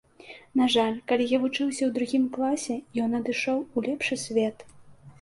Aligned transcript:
На 0.61 0.65
жаль, 0.75 0.97
калі 1.11 1.27
я 1.35 1.41
вучыўся 1.43 1.77
ў 1.85 1.91
другім 1.99 2.25
класе, 2.39 2.81
ён 3.07 3.11
адышоў 3.23 3.65
у 3.77 3.89
лепшы 3.93 4.23
свет. 4.27 4.71